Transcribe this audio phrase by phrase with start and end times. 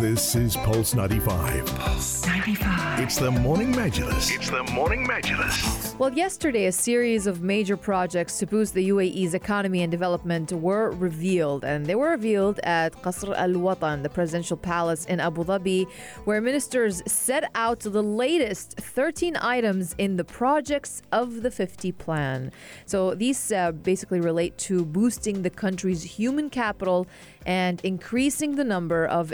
[0.00, 1.66] This is Pulse 95.
[1.66, 3.00] Pulse 95.
[3.00, 4.34] It's the Morning Majlis.
[4.34, 5.98] It's the Morning Majlis.
[5.98, 10.92] Well, yesterday, a series of major projects to boost the UAE's economy and development were
[10.92, 15.86] revealed, and they were revealed at Qasr Al Watan, the presidential palace in Abu Dhabi,
[16.24, 22.52] where ministers set out the latest 13 items in the projects of the 50 plan.
[22.86, 27.06] So these uh, basically relate to boosting the country's human capital
[27.44, 29.32] and increasing the number of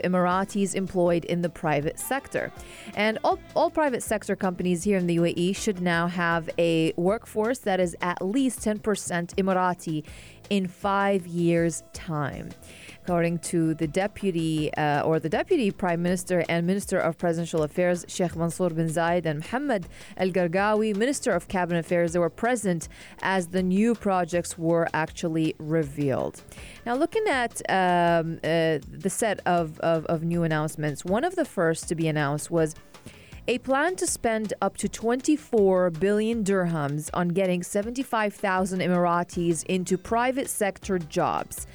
[0.57, 2.53] Emiratis employed in the private sector.
[2.95, 7.59] And all, all private sector companies here in the UAE should now have a workforce
[7.61, 8.81] that is at least 10%
[9.35, 10.05] Emirati
[10.51, 12.51] in five years' time.
[13.07, 18.05] According to the deputy uh, or the deputy prime minister and minister of presidential affairs,
[18.09, 22.89] Sheikh Mansour bin Zayed and Mohammed Al Gergawi, minister of cabinet affairs, they were present
[23.23, 26.43] as the new projects were actually revealed.
[26.85, 31.45] Now, looking at um, uh, the set of, of, of new announcements, one of the
[31.45, 32.75] first to be announced was
[33.47, 40.51] a plan to spend up to 24 billion dirhams on getting 75,000 Emiratis into private
[40.51, 41.69] sector jobs.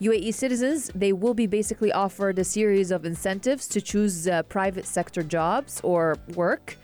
[0.00, 4.86] UAE citizens, they will be basically offered a series of incentives to choose uh, private
[4.86, 6.76] sector jobs or work.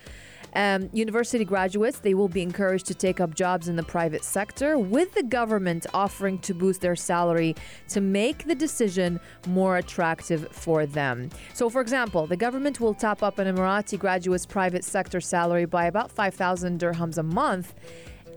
[0.53, 4.77] Um, university graduates, they will be encouraged to take up jobs in the private sector,
[4.77, 7.55] with the government offering to boost their salary
[7.89, 11.29] to make the decision more attractive for them.
[11.53, 15.85] So, for example, the government will top up an Emirati graduate's private sector salary by
[15.85, 17.73] about 5,000 dirhams a month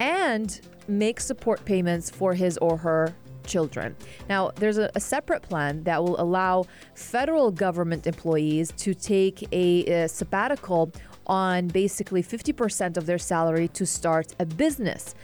[0.01, 3.15] and make support payments for his or her
[3.49, 3.97] children.
[4.29, 10.05] Now, there's a, a, separate plan that will allow federal government employees to take a,
[10.05, 10.93] a sabbatical
[11.27, 15.15] on basically 50% of their salary to start a business.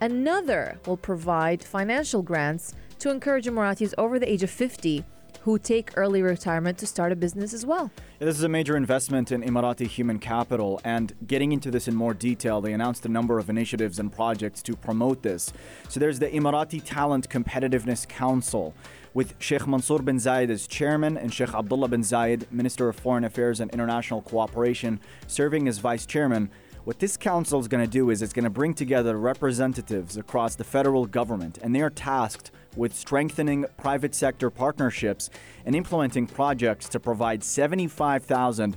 [0.00, 5.04] Another will provide financial grants to encourage Emiratis over the age of 50
[5.46, 7.88] who take early retirement to start a business as well.
[8.18, 12.14] This is a major investment in Emirati human capital, and getting into this in more
[12.14, 15.52] detail, they announced a number of initiatives and projects to promote this.
[15.88, 18.74] So there's the Emirati Talent Competitiveness Council
[19.14, 23.22] with Sheikh Mansour bin Zayed as chairman and Sheikh Abdullah bin Zayed, Minister of Foreign
[23.22, 24.98] Affairs and International Cooperation,
[25.28, 26.50] serving as vice chairman.
[26.86, 30.54] What this council is going to do is it's going to bring together representatives across
[30.54, 35.28] the federal government, and they are tasked with strengthening private sector partnerships
[35.64, 38.76] and implementing projects to provide 75,000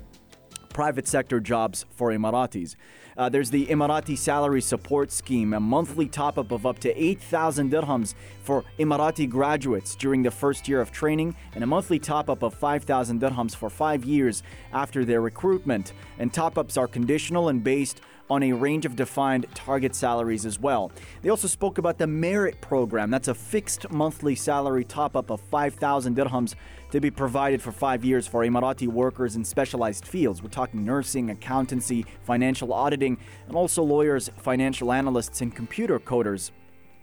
[0.69, 2.75] private sector jobs for Emiratis.
[3.17, 7.69] Uh, there's the Emirati Salary Support Scheme, a monthly top up of up to 8,000
[7.69, 8.13] dirhams
[8.43, 12.53] for Emirati graduates during the first year of training, and a monthly top up of
[12.53, 14.41] 5,000 dirhams for five years
[14.71, 15.91] after their recruitment.
[16.17, 20.59] And top ups are conditional and based on a range of defined target salaries as
[20.59, 20.91] well.
[21.21, 23.09] They also spoke about the merit program.
[23.09, 26.55] That's a fixed monthly salary top up of 5,000 dirhams
[26.91, 30.41] to be provided for five years for Emirati workers in specialized fields.
[30.41, 33.17] We're talking nursing, accountancy, financial auditing,
[33.47, 36.51] and also lawyers, financial analysts, and computer coders.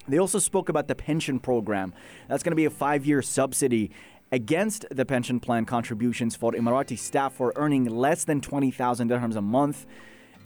[0.09, 1.93] They also spoke about the pension program.
[2.29, 3.91] That's going to be a five year subsidy
[4.33, 9.41] against the pension plan contributions for Emirati staff for earning less than 20,000 dirhams a
[9.41, 9.87] month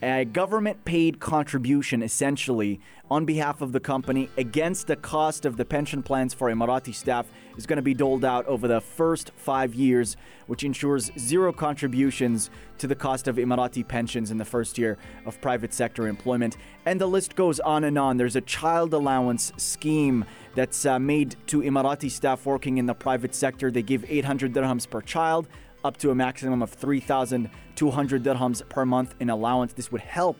[0.02, 2.80] a government paid contribution essentially
[3.10, 7.26] on behalf of the company against the cost of the pension plans for Emirati staff
[7.56, 10.16] is going to be doled out over the first five years,
[10.46, 14.96] which ensures zero contributions to the cost of Emirati pensions in the first year
[15.26, 16.56] of private sector employment.
[16.86, 18.16] And the list goes on and on.
[18.16, 20.24] There's a child allowance scheme
[20.54, 23.70] that's uh, made to Emirati staff working in the private sector.
[23.70, 25.48] They give 800 dirhams per child
[25.84, 29.72] up to a maximum of 3,200 dirhams per month in allowance.
[29.72, 30.36] This would help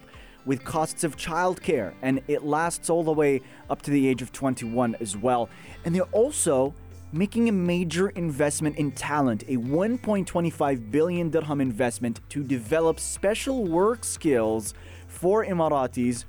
[0.47, 4.33] with costs of childcare, and it lasts all the way up to the age of
[4.33, 5.49] 21 as well.
[5.84, 6.75] And they're also
[7.12, 14.05] making a major investment in talent, a 1.25 billion dirham investment to develop special work
[14.05, 14.75] skills
[15.09, 16.25] for Emiratis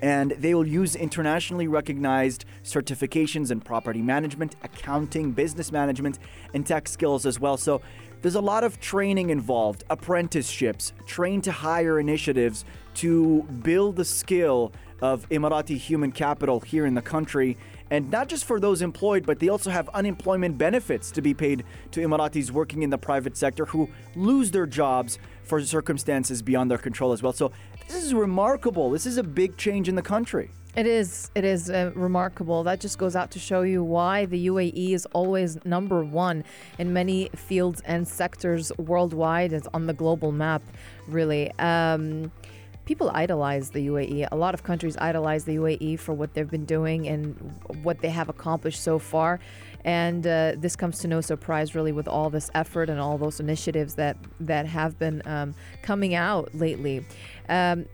[0.00, 6.18] and they will use internationally recognized certifications in property management, accounting, business management,
[6.54, 7.56] and tech skills as well.
[7.56, 7.80] So
[8.22, 14.72] there's a lot of training involved, apprenticeships, train to hire initiatives to build the skill
[15.00, 17.56] of Emirati human capital here in the country.
[17.90, 21.64] And not just for those employed, but they also have unemployment benefits to be paid
[21.92, 26.78] to Emiratis working in the private sector who lose their jobs for circumstances beyond their
[26.78, 27.32] control as well.
[27.32, 27.52] So
[27.86, 28.90] this is remarkable.
[28.90, 30.50] This is a big change in the country.
[30.76, 31.30] It is.
[31.34, 32.62] It is uh, remarkable.
[32.62, 36.44] That just goes out to show you why the UAE is always number one
[36.78, 39.52] in many fields and sectors worldwide.
[39.52, 40.62] It's on the global map,
[41.08, 41.50] really.
[41.58, 42.30] Um,
[42.84, 44.28] people idolize the UAE.
[44.30, 47.34] A lot of countries idolize the UAE for what they've been doing and
[47.82, 49.40] what they have accomplished so far.
[49.84, 53.40] And uh, this comes to no surprise, really, with all this effort and all those
[53.40, 57.04] initiatives that that have been um, coming out lately.
[57.48, 57.86] Um,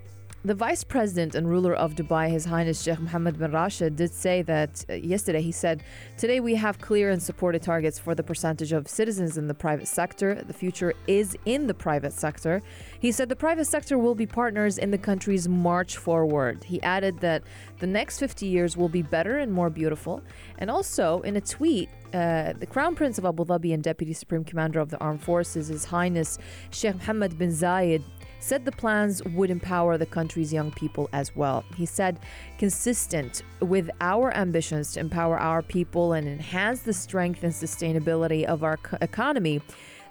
[0.45, 4.43] the vice president and ruler of Dubai, His Highness Sheikh Mohammed bin Rashid, did say
[4.43, 5.41] that uh, yesterday.
[5.41, 5.83] He said,
[6.19, 9.89] Today we have clear and supported targets for the percentage of citizens in the private
[9.89, 10.35] sector.
[10.35, 12.61] The future is in the private sector.
[13.01, 16.63] He said the private sector will be partners in the country's march forward.
[16.63, 17.43] He added that
[17.79, 20.23] the next 50 years will be better and more beautiful.
[20.59, 24.45] And also, in a tweet, uh, the Crown Prince of Abu Dhabi and Deputy Supreme
[24.45, 26.39] Commander of the Armed Forces, His Highness
[26.71, 28.03] Sheikh Mohammed bin Zayed,
[28.45, 31.65] said the plans would empower the country's young people as well.
[31.77, 32.21] He said,
[32.59, 38.63] consistent with our ambitions to empower our people and enhance the strength and sustainability of
[38.63, 39.63] our economy,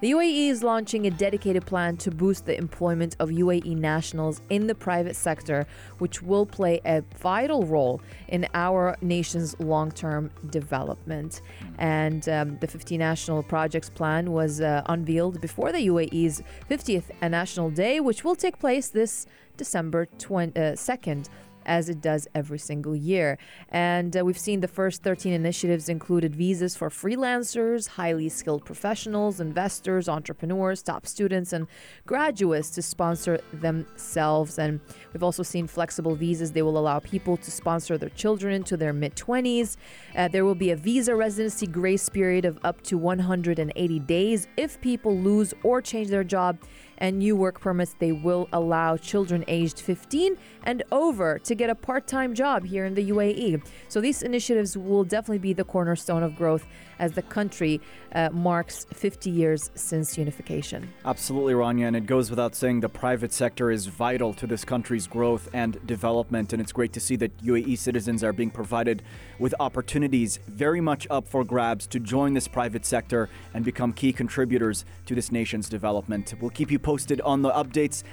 [0.02, 4.68] the UAE is launching a dedicated plan to boost the employment of UAE nationals in
[4.68, 5.66] the private sector,
[6.00, 11.42] which will play a vital role in our nation's long term development.
[11.78, 17.70] And um, the 50 National Projects Plan was uh, unveiled before the UAE's 50th National
[17.70, 19.26] Day, which will take place this
[19.58, 21.30] December 20, uh, 2nd
[21.66, 23.38] as it does every single year.
[23.70, 29.40] And uh, we've seen the first 13 initiatives included visas for freelancers, highly skilled professionals,
[29.40, 31.68] investors, entrepreneurs, top students, and
[32.06, 34.60] graduates to sponsor themselves.
[34.60, 34.80] And
[35.14, 36.52] we've also seen flexible visas.
[36.52, 39.78] They will allow people to sponsor their children into their mid 20s.
[40.16, 44.80] Uh, there will be a visa residency grace period of up to 180 days if
[44.82, 46.58] people lose or change their job
[47.04, 51.76] and new work permits, they will allow children aged 15 and over to get a
[51.76, 53.62] part time job here in the UAE.
[53.90, 56.66] So these initiatives will definitely be the cornerstone of growth
[57.00, 57.82] as the country
[58.16, 60.94] uh, marks 50 years since unification.
[61.04, 61.88] Absolutely, Rania.
[61.88, 65.86] And it goes without saying the private sector is vital to this country's growth and
[65.86, 66.54] development.
[66.54, 69.04] And it's great to see that UAE citizens are being provided
[69.40, 74.14] with opportunities very much up for grabs to join this private sector and become key
[74.14, 76.34] contributors to this nation's development.
[76.40, 78.04] We'll keep you posted on the updates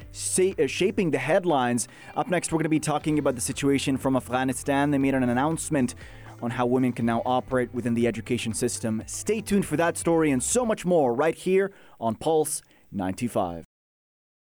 [0.58, 1.88] uh, shaping the headlines.
[2.16, 4.90] Up next, we're going to be talking about the situation from Afghanistan.
[4.90, 5.94] They made an announcement
[6.42, 9.02] on how women can now operate within the education system.
[9.06, 12.62] Stay tuned for that story and so much more right here on Pulse
[12.92, 13.69] 95.